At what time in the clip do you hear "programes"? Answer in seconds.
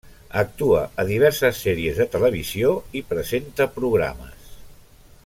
3.77-4.53